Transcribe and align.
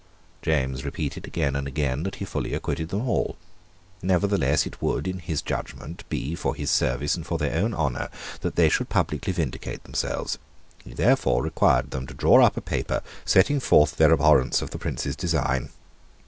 James 0.41 0.83
repeated 0.83 1.27
again 1.27 1.55
and 1.55 1.67
again 1.67 2.01
that 2.01 2.15
he 2.15 2.25
fully 2.25 2.55
acquitted 2.55 2.89
them 2.89 3.07
all. 3.07 3.37
Nevertheless 4.01 4.65
it 4.65 4.81
would, 4.81 5.07
in 5.07 5.19
his 5.19 5.43
judgment, 5.43 6.09
be 6.09 6.33
for 6.33 6.55
his 6.55 6.71
service 6.71 7.13
and 7.13 7.23
for 7.23 7.37
their 7.37 7.53
own 7.55 7.71
honour 7.75 8.09
that 8.39 8.55
they 8.55 8.67
should 8.67 8.89
publicly 8.89 9.31
vindicate 9.31 9.83
themselves. 9.83 10.39
He 10.83 10.95
therefore 10.95 11.43
required 11.43 11.91
them 11.91 12.07
to 12.07 12.15
draw 12.15 12.43
up 12.43 12.57
a 12.57 12.61
paper 12.61 13.03
setting 13.25 13.59
forth 13.59 13.97
their 13.97 14.11
abhorrence 14.11 14.59
of 14.63 14.71
the 14.71 14.79
Prince's 14.79 15.15
design. 15.15 15.69